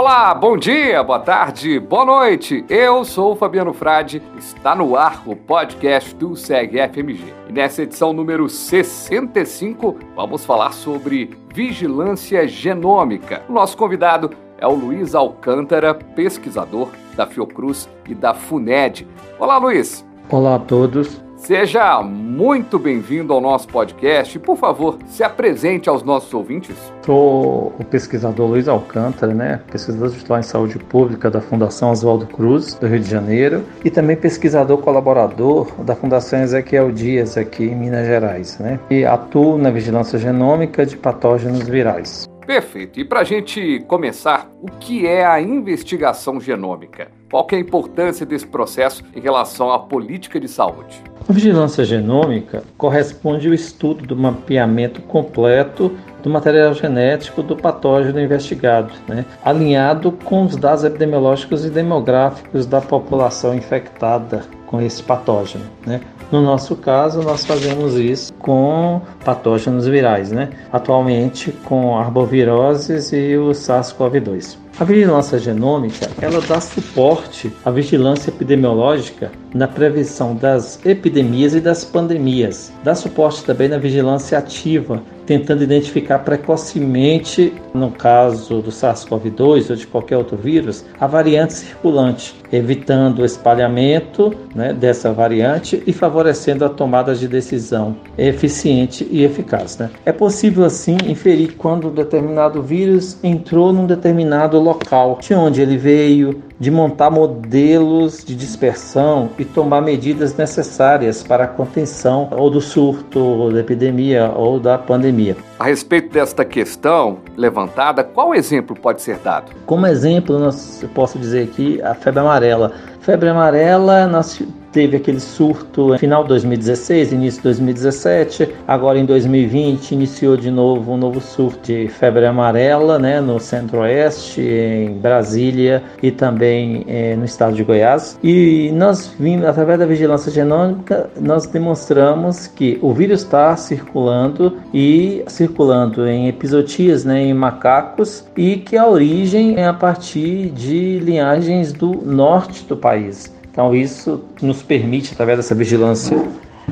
Olá, 0.00 0.34
bom 0.34 0.56
dia, 0.56 1.02
boa 1.02 1.18
tarde, 1.18 1.78
boa 1.78 2.06
noite. 2.06 2.64
Eu 2.70 3.04
sou 3.04 3.32
o 3.32 3.36
Fabiano 3.36 3.74
Frade. 3.74 4.22
Está 4.38 4.74
no 4.74 4.96
ar 4.96 5.22
o 5.26 5.36
podcast 5.36 6.14
do 6.14 6.34
SEG 6.34 6.78
FMG. 6.88 7.22
E 7.50 7.52
nessa 7.52 7.82
edição 7.82 8.10
número 8.10 8.48
65, 8.48 9.98
vamos 10.16 10.42
falar 10.42 10.72
sobre 10.72 11.36
vigilância 11.54 12.48
genômica. 12.48 13.42
Nosso 13.46 13.76
convidado 13.76 14.30
é 14.56 14.66
o 14.66 14.72
Luiz 14.72 15.14
Alcântara, 15.14 15.92
pesquisador 15.92 16.88
da 17.14 17.26
Fiocruz 17.26 17.86
e 18.08 18.14
da 18.14 18.32
FUNED. 18.32 19.06
Olá, 19.38 19.58
Luiz. 19.58 20.02
Olá 20.30 20.54
a 20.54 20.58
todos. 20.60 21.20
Seja 21.40 22.02
muito 22.02 22.78
bem-vindo 22.78 23.32
ao 23.32 23.40
nosso 23.40 23.66
podcast. 23.66 24.38
Por 24.38 24.58
favor, 24.58 24.98
se 25.06 25.24
apresente 25.24 25.88
aos 25.88 26.02
nossos 26.02 26.32
ouvintes. 26.34 26.76
Sou 27.04 27.74
o 27.78 27.84
pesquisador 27.84 28.46
Luiz 28.46 28.68
Alcântara, 28.68 29.32
né? 29.32 29.60
pesquisador 29.72 30.10
titular 30.10 30.40
em 30.40 30.44
saúde 30.44 30.78
pública 30.78 31.30
da 31.30 31.40
Fundação 31.40 31.90
Oswaldo 31.90 32.26
Cruz, 32.26 32.74
do 32.74 32.86
Rio 32.86 33.00
de 33.00 33.10
Janeiro, 33.10 33.64
e 33.82 33.90
também 33.90 34.16
pesquisador 34.16 34.78
colaborador 34.78 35.66
da 35.82 35.96
Fundação 35.96 36.42
Ezequiel 36.42 36.92
Dias, 36.92 37.38
aqui 37.38 37.64
em 37.64 37.74
Minas 37.74 38.06
Gerais. 38.06 38.58
Né? 38.58 38.78
E 38.90 39.06
atuo 39.06 39.56
na 39.56 39.70
vigilância 39.70 40.18
genômica 40.18 40.84
de 40.84 40.96
patógenos 40.98 41.66
virais. 41.66 42.28
Perfeito. 42.46 43.00
E 43.00 43.04
para 43.04 43.20
a 43.20 43.24
gente 43.24 43.80
começar, 43.88 44.46
o 44.60 44.66
que 44.78 45.06
é 45.06 45.24
a 45.24 45.40
investigação 45.40 46.38
genômica? 46.38 47.08
Qual 47.30 47.46
é 47.52 47.54
a 47.54 47.60
importância 47.60 48.26
desse 48.26 48.44
processo 48.44 49.04
em 49.14 49.20
relação 49.20 49.70
à 49.70 49.78
política 49.78 50.40
de 50.40 50.48
saúde? 50.48 51.00
A 51.28 51.32
vigilância 51.32 51.84
genômica 51.84 52.64
corresponde 52.76 53.46
ao 53.46 53.54
estudo 53.54 54.04
do 54.04 54.16
mapeamento 54.16 55.00
completo 55.02 55.92
do 56.24 56.28
material 56.28 56.74
genético 56.74 57.40
do 57.40 57.54
patógeno 57.54 58.20
investigado, 58.20 58.92
né? 59.06 59.24
alinhado 59.44 60.10
com 60.10 60.44
os 60.44 60.56
dados 60.56 60.82
epidemiológicos 60.82 61.64
e 61.64 61.70
demográficos 61.70 62.66
da 62.66 62.80
população 62.80 63.54
infectada 63.54 64.42
com 64.66 64.80
esse 64.80 65.00
patógeno. 65.00 65.64
Né? 65.86 66.00
No 66.32 66.42
nosso 66.42 66.74
caso, 66.74 67.22
nós 67.22 67.46
fazemos 67.46 67.94
isso 67.94 68.32
com 68.34 69.00
patógenos 69.24 69.86
virais, 69.86 70.32
né? 70.32 70.50
atualmente 70.72 71.52
com 71.52 71.96
arboviroses 71.96 73.12
e 73.12 73.36
o 73.36 73.50
SARS-CoV-2. 73.50 74.58
A 74.80 74.84
vigilância 74.84 75.38
genômica, 75.38 76.10
ela 76.22 76.40
dá 76.40 76.58
suporte 76.58 77.52
à 77.62 77.70
vigilância 77.70 78.30
epidemiológica 78.30 79.30
na 79.54 79.66
prevenção 79.66 80.34
das 80.34 80.84
epidemias 80.84 81.54
e 81.54 81.60
das 81.60 81.84
pandemias. 81.84 82.72
Dá 82.82 82.94
suporte 82.94 83.44
também 83.44 83.68
na 83.68 83.78
vigilância 83.78 84.38
ativa, 84.38 85.02
tentando 85.26 85.62
identificar 85.62 86.20
precocemente, 86.20 87.52
no 87.72 87.90
caso 87.90 88.60
do 88.60 88.70
SARS-CoV-2 88.70 89.70
ou 89.70 89.76
de 89.76 89.86
qualquer 89.86 90.16
outro 90.16 90.36
vírus, 90.36 90.84
a 90.98 91.06
variante 91.06 91.52
circulante, 91.52 92.34
evitando 92.52 93.20
o 93.20 93.24
espalhamento 93.24 94.34
né, 94.54 94.72
dessa 94.72 95.12
variante 95.12 95.82
e 95.86 95.92
favorecendo 95.92 96.64
a 96.64 96.68
tomada 96.68 97.14
de 97.14 97.28
decisão 97.28 97.96
eficiente 98.18 99.06
e 99.10 99.22
eficaz. 99.22 99.78
Né? 99.78 99.90
É 100.04 100.10
possível, 100.10 100.64
assim, 100.64 100.96
inferir 101.06 101.54
quando 101.56 101.88
um 101.88 101.94
determinado 101.94 102.60
vírus 102.60 103.16
entrou 103.22 103.72
num 103.72 103.86
determinado 103.86 104.58
local, 104.58 105.18
de 105.20 105.34
onde 105.34 105.60
ele 105.60 105.76
veio, 105.76 106.42
de 106.60 106.70
montar 106.70 107.10
modelos 107.10 108.22
de 108.22 108.36
dispersão 108.36 109.30
e 109.38 109.44
tomar 109.46 109.80
medidas 109.80 110.36
necessárias 110.36 111.22
para 111.22 111.44
a 111.44 111.46
contenção 111.46 112.28
ou 112.32 112.50
do 112.50 112.60
surto, 112.60 113.18
ou 113.18 113.50
da 113.50 113.60
epidemia 113.60 114.30
ou 114.36 114.60
da 114.60 114.76
pandemia. 114.76 115.36
A 115.58 115.64
respeito 115.64 116.12
desta 116.12 116.44
questão 116.44 117.18
levantada, 117.34 118.04
qual 118.04 118.34
exemplo 118.34 118.76
pode 118.76 119.00
ser 119.00 119.16
dado? 119.18 119.52
Como 119.64 119.86
exemplo, 119.86 120.38
nós, 120.38 120.82
eu 120.82 120.88
posso 120.90 121.18
dizer 121.18 121.44
aqui 121.44 121.80
a 121.80 121.94
febre 121.94 122.20
amarela. 122.20 122.72
Febre 123.00 123.30
amarela, 123.30 124.06
nós 124.06 124.42
teve 124.72 124.96
aquele 124.96 125.20
surto 125.20 125.96
final 125.98 126.22
de 126.22 126.28
2016, 126.30 127.12
início 127.12 127.38
de 127.38 127.44
2017. 127.44 128.48
Agora 128.66 128.98
em 128.98 129.04
2020 129.04 129.92
iniciou 129.92 130.36
de 130.36 130.50
novo 130.50 130.92
um 130.92 130.96
novo 130.96 131.20
surto 131.20 131.60
de 131.66 131.88
febre 131.88 132.26
amarela, 132.26 132.98
né, 132.98 133.20
no 133.20 133.38
Centro-Oeste, 133.38 134.40
em 134.40 134.92
Brasília 134.92 135.82
e 136.02 136.10
também 136.10 136.84
eh, 136.86 137.16
no 137.16 137.24
estado 137.24 137.54
de 137.54 137.64
Goiás. 137.64 138.18
E 138.22 138.70
nós 138.74 139.14
vimos 139.18 139.46
através 139.46 139.78
da 139.78 139.86
vigilância 139.86 140.30
genômica, 140.30 141.10
nós 141.20 141.46
demonstramos 141.46 142.46
que 142.46 142.78
o 142.80 142.92
vírus 142.92 143.22
está 143.22 143.56
circulando 143.56 144.58
e 144.72 145.22
circulando 145.26 146.06
em 146.06 146.28
episotias, 146.28 147.04
né, 147.04 147.22
em 147.22 147.34
macacos 147.34 148.24
e 148.36 148.56
que 148.56 148.76
a 148.76 148.86
origem 148.86 149.56
é 149.56 149.66
a 149.66 149.74
partir 149.74 150.50
de 150.50 150.98
linhagens 151.00 151.72
do 151.72 151.92
norte 152.04 152.64
do 152.64 152.76
país. 152.76 153.39
Então, 153.50 153.74
isso 153.74 154.24
nos 154.40 154.62
permite, 154.62 155.12
através 155.12 155.38
dessa 155.38 155.54
vigilância 155.54 156.16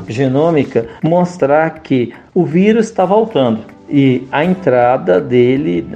genômica, 0.06 0.86
mostrar 1.02 1.80
que 1.80 2.12
o 2.34 2.44
vírus 2.44 2.86
está 2.86 3.04
voltando. 3.04 3.60
E 3.90 4.28
a 4.30 4.44
entrada 4.44 5.18
dele 5.18 5.88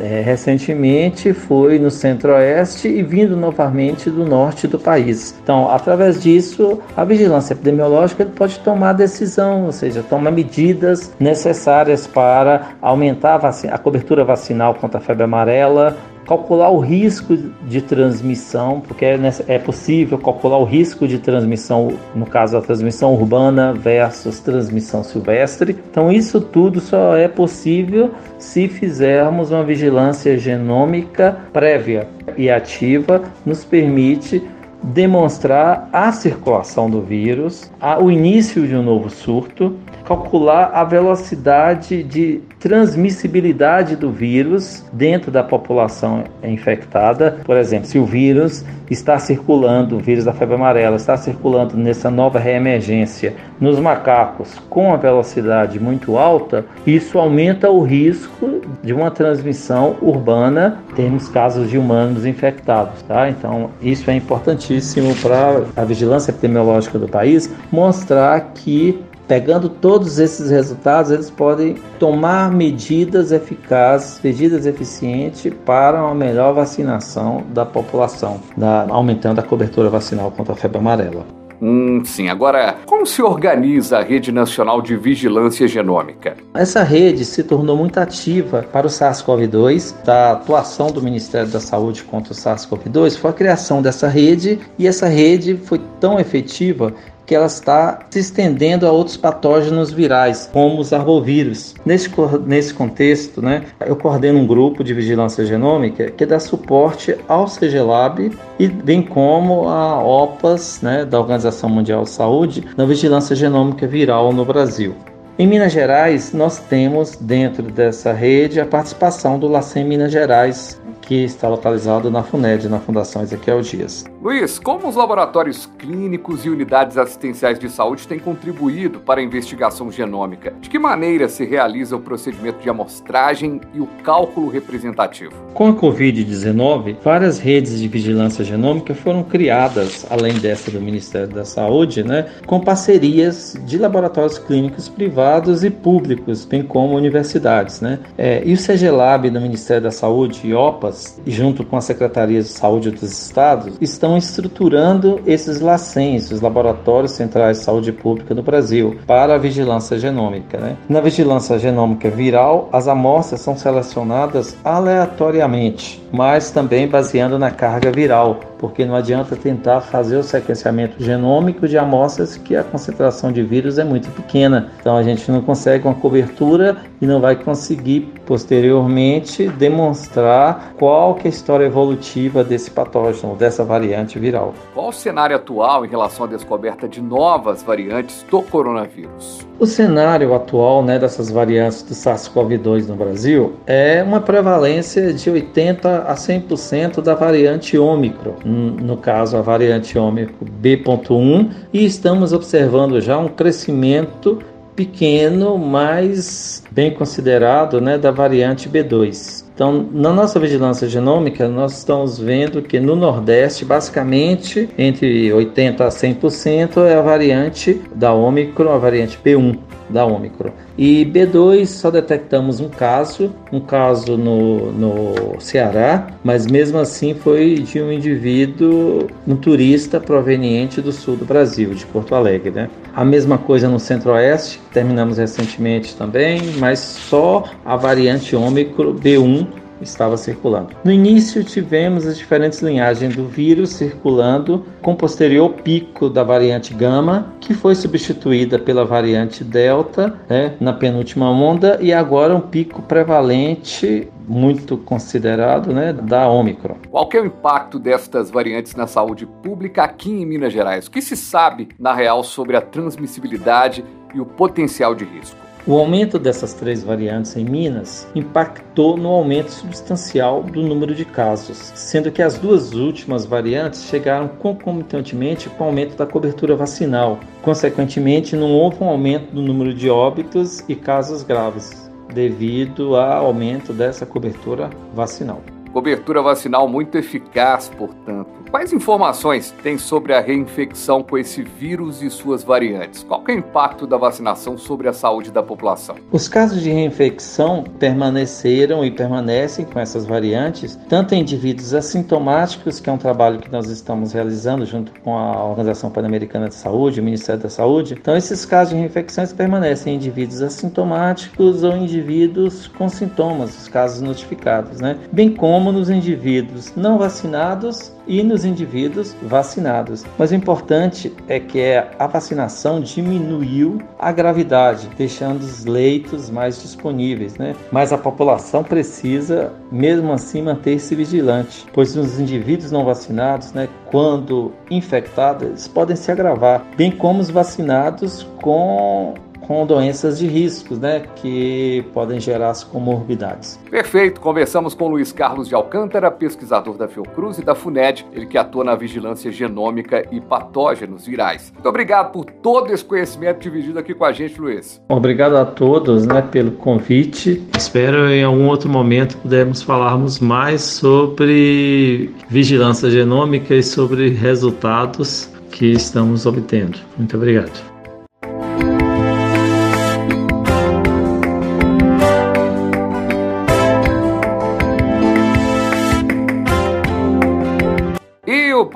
é, 0.00 0.20
recentemente 0.20 1.32
foi 1.32 1.80
no 1.80 1.90
centro-oeste 1.90 2.86
e 2.86 3.02
vindo 3.02 3.36
novamente 3.36 4.08
do 4.08 4.24
norte 4.24 4.68
do 4.68 4.78
país. 4.78 5.34
Então, 5.42 5.68
através 5.68 6.22
disso, 6.22 6.80
a 6.96 7.04
vigilância 7.04 7.52
epidemiológica 7.52 8.24
pode 8.24 8.60
tomar 8.60 8.92
decisão, 8.92 9.64
ou 9.64 9.72
seja, 9.72 10.00
tomar 10.08 10.30
medidas 10.30 11.12
necessárias 11.18 12.06
para 12.06 12.68
aumentar 12.80 13.44
a, 13.44 13.48
a 13.74 13.78
cobertura 13.78 14.24
vacinal 14.24 14.74
contra 14.74 14.98
a 14.98 15.02
febre 15.02 15.24
amarela, 15.24 15.96
calcular 16.26 16.70
o 16.70 16.78
risco 16.78 17.36
de 17.36 17.80
transmissão, 17.80 18.80
porque 18.80 19.04
é, 19.04 19.18
é 19.46 19.58
possível 19.58 20.18
calcular 20.18 20.58
o 20.58 20.64
risco 20.64 21.06
de 21.06 21.18
transmissão, 21.18 21.92
no 22.14 22.26
caso 22.26 22.56
a 22.56 22.62
transmissão 22.62 23.14
urbana 23.14 23.72
versus 23.72 24.40
transmissão 24.40 25.02
silvestre. 25.02 25.76
Então, 25.90 26.10
isso 26.10 26.40
tudo 26.40 26.80
só 26.80 27.16
é 27.16 27.28
possível 27.28 28.12
se 28.38 28.68
fizermos 28.68 29.50
uma 29.50 29.64
vigilância 29.64 30.36
genômica 30.38 31.36
prévia 31.52 32.08
e 32.36 32.50
ativa, 32.50 33.22
nos 33.44 33.64
permite 33.64 34.42
demonstrar 34.82 35.88
a 35.92 36.12
circulação 36.12 36.90
do 36.90 37.00
vírus, 37.00 37.70
o 38.00 38.10
início 38.10 38.66
de 38.66 38.76
um 38.76 38.82
novo 38.82 39.08
surto, 39.08 39.76
calcular 40.04 40.70
a 40.74 40.84
velocidade 40.84 42.02
de 42.02 42.40
transmissibilidade 42.60 43.96
do 43.96 44.10
vírus 44.10 44.84
dentro 44.92 45.30
da 45.30 45.42
população 45.42 46.24
infectada. 46.42 47.38
Por 47.44 47.56
exemplo, 47.56 47.86
se 47.86 47.98
o 47.98 48.04
vírus 48.04 48.64
está 48.90 49.18
circulando, 49.18 49.96
o 49.96 49.98
vírus 49.98 50.24
da 50.24 50.32
febre 50.32 50.54
amarela 50.54 50.96
está 50.96 51.16
circulando 51.16 51.76
nessa 51.76 52.10
nova 52.10 52.38
reemergência 52.38 53.34
nos 53.60 53.78
macacos 53.78 54.54
com 54.68 54.88
uma 54.88 54.96
velocidade 54.96 55.80
muito 55.80 56.18
alta, 56.18 56.66
isso 56.86 57.18
aumenta 57.18 57.70
o 57.70 57.82
risco 57.82 58.60
de 58.82 58.92
uma 58.92 59.10
transmissão 59.10 59.96
urbana. 60.02 60.78
Temos 60.94 61.28
casos 61.28 61.70
de 61.70 61.78
humanos 61.78 62.26
infectados, 62.26 63.02
tá? 63.02 63.28
Então, 63.28 63.70
isso 63.80 64.10
é 64.10 64.14
importantíssimo 64.14 65.14
para 65.16 65.62
a 65.76 65.84
vigilância 65.84 66.30
epidemiológica 66.30 66.98
do 66.98 67.08
país 67.08 67.50
mostrar 67.70 68.52
que 68.54 69.02
Pegando 69.26 69.68
todos 69.68 70.18
esses 70.18 70.50
resultados, 70.50 71.10
eles 71.10 71.30
podem 71.30 71.76
tomar 71.98 72.52
medidas 72.52 73.32
eficazes, 73.32 74.20
medidas 74.22 74.66
eficientes 74.66 75.52
para 75.64 76.02
uma 76.02 76.14
melhor 76.14 76.52
vacinação 76.54 77.42
da 77.48 77.64
população, 77.64 78.40
da, 78.56 78.86
aumentando 78.88 79.38
a 79.38 79.42
cobertura 79.42 79.88
vacinal 79.88 80.30
contra 80.30 80.52
a 80.52 80.56
febre 80.56 80.78
amarela. 80.78 81.24
Hum, 81.62 82.04
sim. 82.04 82.28
Agora, 82.28 82.76
como 82.84 83.06
se 83.06 83.22
organiza 83.22 83.98
a 83.98 84.02
Rede 84.02 84.30
Nacional 84.30 84.82
de 84.82 84.96
Vigilância 84.96 85.66
Genômica? 85.66 86.36
Essa 86.52 86.82
rede 86.82 87.24
se 87.24 87.42
tornou 87.42 87.76
muito 87.76 87.98
ativa 87.98 88.66
para 88.70 88.86
o 88.86 88.90
SARS-CoV-2. 88.90 89.94
Da 90.04 90.32
atuação 90.32 90.88
do 90.88 91.00
Ministério 91.00 91.48
da 91.48 91.60
Saúde 91.60 92.02
contra 92.04 92.32
o 92.32 92.36
SARS-CoV-2 92.36 93.16
foi 93.16 93.30
a 93.30 93.34
criação 93.34 93.80
dessa 93.80 94.08
rede 94.08 94.58
e 94.78 94.86
essa 94.86 95.06
rede 95.06 95.56
foi 95.56 95.80
tão 95.98 96.20
efetiva 96.20 96.92
que 97.26 97.34
ela 97.34 97.46
está 97.46 98.00
se 98.10 98.18
estendendo 98.18 98.86
a 98.86 98.92
outros 98.92 99.16
patógenos 99.16 99.92
virais, 99.92 100.48
como 100.52 100.80
os 100.80 100.92
arbovírus. 100.92 101.74
Nesse, 101.84 102.10
nesse 102.46 102.74
contexto, 102.74 103.40
né, 103.40 103.64
eu 103.84 103.96
coordeno 103.96 104.38
um 104.38 104.46
grupo 104.46 104.84
de 104.84 104.94
vigilância 104.94 105.44
genômica 105.44 106.10
que 106.10 106.26
dá 106.26 106.38
suporte 106.38 107.16
ao 107.28 107.46
CGLab 107.46 108.30
e 108.58 108.68
bem 108.68 109.02
como 109.02 109.68
a 109.68 110.02
OPAS, 110.02 110.80
né, 110.82 111.04
da 111.04 111.18
Organização 111.18 111.68
Mundial 111.68 112.04
de 112.04 112.10
Saúde, 112.10 112.64
na 112.76 112.84
vigilância 112.84 113.34
genômica 113.34 113.86
viral 113.86 114.32
no 114.32 114.44
Brasil. 114.44 114.94
Em 115.36 115.48
Minas 115.48 115.72
Gerais, 115.72 116.32
nós 116.32 116.60
temos 116.60 117.16
dentro 117.16 117.64
dessa 117.64 118.12
rede 118.12 118.60
a 118.60 118.66
participação 118.66 119.36
do 119.36 119.48
LACEN 119.48 119.84
Minas 119.84 120.12
Gerais, 120.12 120.80
que 121.04 121.24
está 121.24 121.48
localizado 121.48 122.10
na 122.10 122.22
FUNED, 122.22 122.68
na 122.68 122.80
Fundação 122.80 123.22
Ezequiel 123.22 123.60
Dias. 123.60 124.04
Luiz, 124.22 124.58
como 124.58 124.88
os 124.88 124.96
laboratórios 124.96 125.68
clínicos 125.78 126.46
e 126.46 126.48
unidades 126.48 126.96
assistenciais 126.96 127.58
de 127.58 127.68
saúde 127.68 128.08
têm 128.08 128.18
contribuído 128.18 129.00
para 129.00 129.20
a 129.20 129.22
investigação 129.22 129.92
genômica? 129.92 130.54
De 130.60 130.70
que 130.70 130.78
maneira 130.78 131.28
se 131.28 131.44
realiza 131.44 131.94
o 131.94 132.00
procedimento 132.00 132.60
de 132.60 132.70
amostragem 132.70 133.60
e 133.74 133.80
o 133.80 133.86
cálculo 134.02 134.48
representativo? 134.48 135.32
Com 135.52 135.68
a 135.68 135.74
Covid-19, 135.74 136.96
várias 137.02 137.38
redes 137.38 137.78
de 137.78 137.86
vigilância 137.86 138.42
genômica 138.44 138.94
foram 138.94 139.22
criadas, 139.22 140.06
além 140.08 140.34
dessa 140.38 140.70
do 140.70 140.80
Ministério 140.80 141.28
da 141.28 141.44
Saúde, 141.44 142.02
né, 142.02 142.26
com 142.46 142.60
parcerias 142.60 143.56
de 143.66 143.76
laboratórios 143.76 144.38
clínicos 144.38 144.88
privados 144.88 145.64
e 145.64 145.70
públicos, 145.70 146.44
bem 146.46 146.62
como 146.62 146.96
universidades. 146.96 147.80
Né? 147.80 147.98
É, 148.16 148.42
e 148.44 148.54
o 148.54 148.56
CGLab 148.56 149.28
do 149.28 149.40
Ministério 149.40 149.82
da 149.82 149.90
Saúde 149.90 150.40
e 150.44 150.54
OPAS 150.54 150.93
junto 151.26 151.64
com 151.64 151.76
a 151.76 151.80
Secretaria 151.80 152.42
de 152.42 152.48
Saúde 152.48 152.90
dos 152.90 153.02
Estados, 153.02 153.74
estão 153.80 154.16
estruturando 154.16 155.20
esses 155.26 155.60
LACENs, 155.60 156.30
os 156.30 156.40
Laboratórios 156.40 157.12
Centrais 157.12 157.58
de 157.58 157.64
Saúde 157.64 157.92
Pública 157.92 158.34
no 158.34 158.42
Brasil, 158.42 158.96
para 159.06 159.34
a 159.34 159.38
vigilância 159.38 159.98
genômica. 159.98 160.58
Né? 160.58 160.76
Na 160.88 161.00
vigilância 161.00 161.58
genômica 161.58 162.10
viral, 162.10 162.68
as 162.72 162.88
amostras 162.88 163.40
são 163.40 163.56
selecionadas 163.56 164.56
aleatoriamente, 164.64 166.02
mas 166.12 166.50
também 166.50 166.88
baseando 166.88 167.38
na 167.38 167.50
carga 167.50 167.90
viral, 167.90 168.40
porque 168.58 168.84
não 168.84 168.94
adianta 168.94 169.36
tentar 169.36 169.80
fazer 169.80 170.16
o 170.16 170.22
sequenciamento 170.22 171.02
genômico 171.02 171.68
de 171.68 171.76
amostras 171.76 172.36
que 172.36 172.56
a 172.56 172.64
concentração 172.64 173.30
de 173.30 173.42
vírus 173.42 173.78
é 173.78 173.84
muito 173.84 174.10
pequena. 174.10 174.70
Então 174.80 174.96
a 174.96 175.02
gente 175.02 175.30
não 175.30 175.42
consegue 175.42 175.86
uma 175.86 175.94
cobertura 175.94 176.76
e 177.00 177.06
não 177.06 177.20
vai 177.20 177.36
conseguir 177.36 178.12
posteriormente 178.26 179.48
demonstrar 179.48 180.74
qual 180.78 181.14
que 181.14 181.26
é 181.26 181.30
a 181.30 181.34
história 181.34 181.64
evolutiva 181.64 182.42
desse 182.42 182.70
patógeno, 182.70 183.34
dessa 183.34 183.64
variante 183.64 184.18
viral. 184.18 184.54
Qual 184.74 184.88
o 184.88 184.92
cenário 184.92 185.36
atual 185.36 185.84
em 185.84 185.88
relação 185.88 186.26
à 186.26 186.28
descoberta 186.28 186.88
de 186.88 187.00
novas 187.00 187.62
variantes 187.62 188.24
do 188.30 188.42
coronavírus? 188.42 189.46
O 189.58 189.66
cenário 189.66 190.34
atual 190.34 190.82
né, 190.82 190.98
dessas 190.98 191.30
variantes 191.30 191.82
do 191.82 191.94
SARS-CoV-2 191.94 192.88
no 192.88 192.96
Brasil 192.96 193.54
é 193.66 194.02
uma 194.02 194.20
prevalência 194.20 195.12
de 195.12 195.30
80 195.30 195.98
a 196.02 196.14
100% 196.14 197.00
da 197.00 197.14
variante 197.14 197.78
Ômicron, 197.78 198.34
no 198.44 198.96
caso 198.96 199.36
a 199.36 199.42
variante 199.42 199.96
Ômicron 199.96 200.34
B.1, 200.40 201.50
e 201.72 201.84
estamos 201.84 202.32
observando 202.32 203.00
já 203.00 203.16
um 203.16 203.28
crescimento 203.28 204.42
pequeno, 204.74 205.56
mas 205.58 206.62
bem 206.70 206.92
considerado, 206.92 207.80
né, 207.80 207.96
da 207.98 208.10
variante 208.10 208.68
B2. 208.68 209.43
Então, 209.54 209.88
na 209.92 210.12
nossa 210.12 210.40
vigilância 210.40 210.88
genômica, 210.88 211.48
nós 211.48 211.78
estamos 211.78 212.18
vendo 212.18 212.60
que 212.60 212.80
no 212.80 212.96
Nordeste, 212.96 213.64
basicamente, 213.64 214.68
entre 214.76 215.28
80% 215.28 215.80
a 215.80 215.88
100% 215.88 216.84
é 216.84 216.94
a 216.96 217.02
variante 217.02 217.80
da 217.94 218.12
Ômicron, 218.12 218.72
a 218.72 218.78
variante 218.78 219.16
B1 219.24 219.56
da 219.88 220.04
Ômicron. 220.04 220.50
E 220.76 221.04
B2 221.04 221.66
só 221.66 221.90
detectamos 221.90 222.58
um 222.58 222.68
caso, 222.68 223.32
um 223.52 223.60
caso 223.60 224.16
no, 224.16 224.72
no 224.72 225.40
Ceará, 225.40 226.08
mas 226.24 226.46
mesmo 226.46 226.78
assim 226.78 227.14
foi 227.14 227.54
de 227.54 227.80
um 227.80 227.92
indivíduo, 227.92 229.06
um 229.26 229.36
turista 229.36 230.00
proveniente 230.00 230.80
do 230.80 230.90
sul 230.90 231.16
do 231.16 231.24
Brasil, 231.24 231.74
de 231.74 231.86
Porto 231.86 232.14
Alegre. 232.14 232.50
Né? 232.50 232.70
A 232.94 233.04
mesma 233.04 233.38
coisa 233.38 233.68
no 233.68 233.78
Centro-Oeste, 233.78 234.60
terminamos 234.72 235.18
recentemente 235.18 235.94
também, 235.94 236.40
mas 236.58 236.80
só 236.80 237.44
a 237.64 237.76
variante 237.76 238.34
Ômicron 238.34 238.94
B1 238.94 239.43
estava 239.80 240.16
circulando. 240.16 240.76
No 240.84 240.90
início 240.90 241.44
tivemos 241.44 242.06
as 242.06 242.18
diferentes 242.18 242.60
linhagens 242.60 243.16
do 243.16 243.26
vírus 243.26 243.70
circulando 243.70 244.64
com 244.82 244.94
posterior 244.94 245.50
pico 245.50 246.08
da 246.08 246.22
variante 246.22 246.74
gama, 246.74 247.32
que 247.40 247.54
foi 247.54 247.74
substituída 247.74 248.58
pela 248.58 248.84
variante 248.84 249.42
delta 249.42 250.18
né, 250.28 250.54
na 250.60 250.72
penúltima 250.72 251.30
onda 251.30 251.78
e 251.80 251.92
agora 251.92 252.34
um 252.34 252.40
pico 252.40 252.82
prevalente 252.82 254.08
muito 254.26 254.76
considerado 254.78 255.72
né, 255.72 255.92
da 255.92 256.28
Omicron. 256.28 256.76
Qual 256.90 257.08
é 257.12 257.20
o 257.20 257.26
impacto 257.26 257.78
destas 257.78 258.30
variantes 258.30 258.74
na 258.74 258.86
saúde 258.86 259.26
pública 259.26 259.84
aqui 259.84 260.10
em 260.10 260.26
Minas 260.26 260.52
Gerais? 260.52 260.86
O 260.86 260.90
que 260.90 261.02
se 261.02 261.16
sabe, 261.16 261.68
na 261.78 261.92
real, 261.92 262.24
sobre 262.24 262.56
a 262.56 262.60
transmissibilidade 262.60 263.84
e 264.14 264.20
o 264.20 264.26
potencial 264.26 264.94
de 264.94 265.04
risco? 265.04 265.36
O 265.66 265.78
aumento 265.78 266.18
dessas 266.18 266.52
três 266.52 266.84
variantes 266.84 267.34
em 267.38 267.44
Minas 267.44 268.06
impactou 268.14 268.98
no 268.98 269.08
aumento 269.08 269.50
substancial 269.50 270.42
do 270.42 270.60
número 270.60 270.94
de 270.94 271.06
casos, 271.06 271.56
sendo 271.74 272.12
que 272.12 272.20
as 272.20 272.36
duas 272.36 272.74
últimas 272.74 273.24
variantes 273.24 273.84
chegaram 273.84 274.28
concomitantemente 274.28 275.48
com 275.48 275.64
o 275.64 275.66
aumento 275.68 275.96
da 275.96 276.04
cobertura 276.04 276.54
vacinal. 276.54 277.18
Consequentemente, 277.40 278.36
não 278.36 278.52
houve 278.52 278.84
um 278.84 278.90
aumento 278.90 279.32
do 279.32 279.40
número 279.40 279.72
de 279.72 279.88
óbitos 279.88 280.62
e 280.68 280.76
casos 280.76 281.22
graves, 281.22 281.90
devido 282.12 282.94
ao 282.94 283.24
aumento 283.24 283.72
dessa 283.72 284.04
cobertura 284.04 284.68
vacinal. 284.92 285.40
Cobertura 285.72 286.20
vacinal 286.20 286.68
muito 286.68 286.98
eficaz, 286.98 287.70
portanto 287.74 288.43
Quais 288.54 288.72
informações 288.72 289.52
tem 289.64 289.76
sobre 289.76 290.14
a 290.14 290.20
reinfecção 290.20 291.02
com 291.02 291.18
esse 291.18 291.42
vírus 291.42 292.00
e 292.00 292.08
suas 292.08 292.44
variantes? 292.44 293.02
Qual 293.02 293.24
é 293.26 293.32
o 293.32 293.38
impacto 293.38 293.84
da 293.84 293.96
vacinação 293.96 294.56
sobre 294.56 294.86
a 294.86 294.92
saúde 294.92 295.32
da 295.32 295.42
população? 295.42 295.96
Os 296.12 296.28
casos 296.28 296.62
de 296.62 296.70
reinfecção 296.70 297.64
permaneceram 297.80 298.84
e 298.84 298.92
permanecem 298.92 299.64
com 299.64 299.80
essas 299.80 300.06
variantes, 300.06 300.78
tanto 300.88 301.16
em 301.16 301.22
indivíduos 301.22 301.74
assintomáticos, 301.74 302.78
que 302.78 302.88
é 302.88 302.92
um 302.92 302.96
trabalho 302.96 303.40
que 303.40 303.50
nós 303.50 303.68
estamos 303.68 304.12
realizando 304.12 304.64
junto 304.64 304.92
com 305.00 305.18
a 305.18 305.44
Organização 305.46 305.90
Pan-Americana 305.90 306.48
de 306.48 306.54
Saúde, 306.54 307.00
o 307.00 307.02
Ministério 307.02 307.42
da 307.42 307.50
Saúde. 307.50 307.94
Então, 308.00 308.16
esses 308.16 308.46
casos 308.46 308.72
de 308.72 308.78
reinfecções 308.78 309.32
permanecem 309.32 309.94
em 309.94 309.96
indivíduos 309.96 310.40
assintomáticos 310.40 311.64
ou 311.64 311.76
indivíduos 311.76 312.68
com 312.68 312.88
sintomas, 312.88 313.62
os 313.62 313.66
casos 313.66 314.00
notificados, 314.00 314.80
né? 314.80 314.96
Bem 315.10 315.34
como 315.34 315.72
nos 315.72 315.90
indivíduos 315.90 316.72
não 316.76 316.98
vacinados 316.98 317.92
e 318.06 318.22
nos 318.22 318.43
indivíduos 318.44 319.14
vacinados. 319.22 320.04
Mas 320.18 320.30
o 320.30 320.34
importante 320.34 321.12
é 321.28 321.40
que 321.40 321.62
a 321.98 322.06
vacinação 322.06 322.80
diminuiu 322.80 323.80
a 323.98 324.12
gravidade, 324.12 324.88
deixando 324.96 325.40
os 325.40 325.64
leitos 325.64 326.30
mais 326.30 326.60
disponíveis, 326.60 327.36
né? 327.36 327.54
Mas 327.70 327.92
a 327.92 327.98
população 327.98 328.62
precisa, 328.62 329.52
mesmo 329.70 330.12
assim, 330.12 330.42
manter-se 330.42 330.94
vigilante, 330.94 331.66
pois 331.72 331.96
os 331.96 332.18
indivíduos 332.18 332.70
não 332.70 332.84
vacinados, 332.84 333.52
né, 333.52 333.68
quando 333.86 334.52
infectados, 334.70 335.68
podem 335.68 335.96
se 335.96 336.10
agravar, 336.10 336.64
bem 336.76 336.90
como 336.90 337.20
os 337.20 337.30
vacinados 337.30 338.26
com 338.40 339.14
com 339.46 339.66
doenças 339.66 340.18
de 340.18 340.26
riscos, 340.26 340.78
né, 340.78 341.04
que 341.16 341.84
podem 341.92 342.18
gerar 342.18 342.50
as 342.50 342.64
comorbidades. 342.64 343.58
Perfeito. 343.70 344.20
Conversamos 344.20 344.74
com 344.74 344.88
Luiz 344.88 345.12
Carlos 345.12 345.48
de 345.48 345.54
Alcântara, 345.54 346.10
pesquisador 346.10 346.76
da 346.76 346.88
Fiocruz 346.88 347.38
e 347.38 347.44
da 347.44 347.54
FUNED, 347.54 348.06
ele 348.12 348.26
que 348.26 348.38
atua 348.38 348.64
na 348.64 348.74
vigilância 348.74 349.30
genômica 349.30 350.04
e 350.10 350.20
patógenos 350.20 351.06
virais. 351.06 351.52
Muito 351.52 351.68
obrigado 351.68 352.12
por 352.12 352.24
todo 352.24 352.72
esse 352.72 352.84
conhecimento 352.84 353.40
dividido 353.40 353.78
aqui 353.78 353.94
com 353.94 354.04
a 354.04 354.12
gente, 354.12 354.40
Luiz. 354.40 354.80
Obrigado 354.88 355.36
a 355.36 355.44
todos, 355.44 356.06
né, 356.06 356.22
pelo 356.22 356.52
convite. 356.52 357.42
Espero 357.56 358.08
em 358.08 358.24
algum 358.24 358.48
outro 358.48 358.68
momento 358.68 359.16
pudermos 359.18 359.62
falarmos 359.62 360.18
mais 360.20 360.62
sobre 360.62 362.14
vigilância 362.28 362.90
genômica 362.90 363.54
e 363.54 363.62
sobre 363.62 364.10
resultados 364.10 365.30
que 365.50 365.72
estamos 365.72 366.26
obtendo. 366.26 366.78
Muito 366.96 367.16
obrigado. 367.16 367.73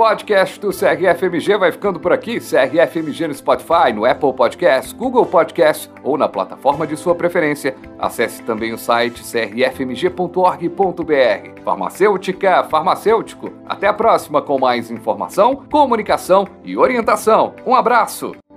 Podcast 0.09 0.59
do 0.59 0.71
CRFMG 0.71 1.59
vai 1.59 1.71
ficando 1.71 2.00
por 2.00 2.15
aqui. 2.15 2.41
CRFMG 2.41 3.29
no 3.29 3.35
Spotify, 3.35 3.93
no 3.95 4.07
Apple 4.07 4.33
Podcast, 4.33 4.95
Google 4.95 5.27
Podcast 5.27 5.91
ou 6.03 6.17
na 6.17 6.27
plataforma 6.27 6.87
de 6.87 6.97
sua 6.97 7.15
preferência. 7.15 7.77
Acesse 7.99 8.43
também 8.43 8.73
o 8.73 8.79
site 8.79 9.23
crfmg.org.br. 9.23 10.62
Farmacêutica, 11.62 12.65
farmacêutico. 12.65 13.53
Até 13.69 13.87
a 13.87 13.93
próxima 13.93 14.41
com 14.41 14.59
mais 14.59 14.91
informação, 14.91 15.57
comunicação 15.71 16.49
e 16.65 16.75
orientação. 16.75 17.53
Um 17.67 17.75
abraço! 17.75 18.48